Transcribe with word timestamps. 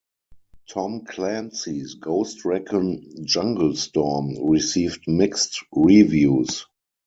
"Tom 0.67 1.05
Clancy's 1.05 1.93
Ghost 1.93 2.43
Recon: 2.43 3.05
Jungle 3.23 3.75
Storm" 3.75 4.35
received 4.49 5.07
mixed 5.07 5.63
reviews. 5.71 6.65